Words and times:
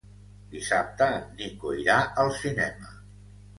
Dissabte 0.55 1.09
en 1.17 1.27
Nico 1.43 1.75
irà 1.83 2.01
al 2.25 2.35
cinema. 2.41 2.93